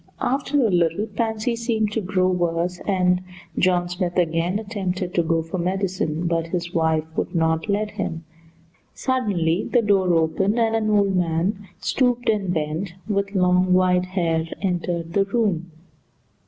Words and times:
After 0.19 0.65
a 0.65 0.71
little 0.71 1.05
Pansy 1.05 1.55
seemed 1.55 1.91
to 1.91 2.01
grow 2.01 2.29
worse, 2.31 2.79
and 2.87 3.21
John 3.59 3.87
Smith 3.87 4.17
again 4.17 4.57
attempted 4.57 5.13
to 5.13 5.21
go 5.21 5.43
for 5.43 5.59
medicine, 5.59 6.25
but 6.25 6.47
his 6.47 6.73
wife 6.73 7.03
would 7.15 7.35
not 7.35 7.69
let 7.69 7.91
him. 7.91 8.23
Suddenly 8.95 9.69
the 9.71 9.83
door 9.83 10.11
opened, 10.15 10.57
and 10.57 10.75
an 10.75 10.89
old 10.89 11.15
man, 11.15 11.67
stooped 11.77 12.29
and 12.29 12.51
bent, 12.51 12.95
with 13.07 13.35
long 13.35 13.73
white 13.75 14.05
hair, 14.05 14.47
entered 14.59 15.13
the 15.13 15.25
room. 15.25 15.69